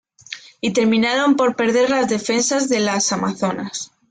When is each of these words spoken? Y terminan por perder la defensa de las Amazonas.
Y 0.61 0.73
terminan 0.73 1.35
por 1.35 1.55
perder 1.55 1.91
la 1.91 2.05
defensa 2.05 2.59
de 2.65 2.79
las 2.79 3.11
Amazonas. 3.11 3.91